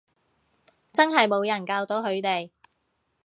[0.91, 2.49] 真係冇人教到佢哋